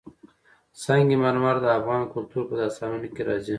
[0.83, 3.49] سنگ مرمر د افغان کلتور په داستانونو کې راځي.